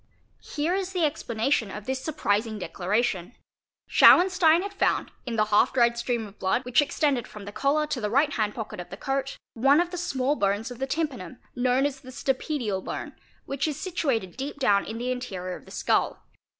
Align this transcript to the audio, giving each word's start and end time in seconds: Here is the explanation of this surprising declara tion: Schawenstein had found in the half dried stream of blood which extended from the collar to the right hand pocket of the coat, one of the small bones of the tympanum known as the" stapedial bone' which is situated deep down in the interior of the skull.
Here 0.55 0.73
is 0.73 0.93
the 0.93 1.05
explanation 1.05 1.69
of 1.69 1.85
this 1.85 2.01
surprising 2.03 2.59
declara 2.59 3.03
tion: 3.03 3.35
Schawenstein 3.87 4.63
had 4.63 4.73
found 4.73 5.11
in 5.27 5.35
the 5.35 5.45
half 5.53 5.73
dried 5.73 5.95
stream 5.95 6.25
of 6.25 6.39
blood 6.39 6.65
which 6.65 6.81
extended 6.81 7.27
from 7.27 7.45
the 7.45 7.51
collar 7.51 7.85
to 7.85 8.01
the 8.01 8.09
right 8.09 8.33
hand 8.33 8.55
pocket 8.55 8.79
of 8.79 8.89
the 8.89 8.97
coat, 8.97 9.37
one 9.53 9.79
of 9.79 9.91
the 9.91 9.99
small 9.99 10.35
bones 10.35 10.71
of 10.71 10.79
the 10.79 10.87
tympanum 10.87 11.37
known 11.55 11.85
as 11.85 11.99
the" 11.99 12.09
stapedial 12.09 12.83
bone' 12.83 13.13
which 13.45 13.67
is 13.67 13.79
situated 13.79 14.37
deep 14.37 14.57
down 14.57 14.85
in 14.87 14.97
the 14.97 15.11
interior 15.11 15.55
of 15.55 15.65
the 15.65 15.71
skull. 15.71 16.23